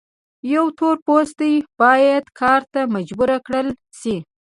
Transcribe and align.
یو 0.53 0.65
تور 0.77 0.95
پوستی 1.05 1.53
باید 1.81 2.25
کار 2.39 2.61
ته 2.73 2.81
مجبور 2.95 3.29
کړل 3.47 3.67
شي. 3.99 4.15